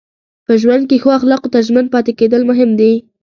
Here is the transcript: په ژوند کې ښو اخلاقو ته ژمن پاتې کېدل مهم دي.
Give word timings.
په 0.45 0.53
ژوند 0.61 0.83
کې 0.89 1.01
ښو 1.03 1.09
اخلاقو 1.19 1.51
ته 1.53 1.59
ژمن 1.67 1.85
پاتې 1.93 2.11
کېدل 2.19 2.41
مهم 2.49 2.69
دي. 2.79 2.93